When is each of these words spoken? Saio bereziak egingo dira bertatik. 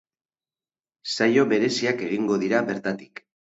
Saio 1.17 1.45
bereziak 1.53 2.03
egingo 2.09 2.41
dira 2.47 2.65
bertatik. 2.73 3.25